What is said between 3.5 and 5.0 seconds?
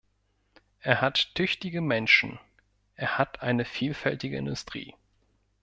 vielfältige Industrie.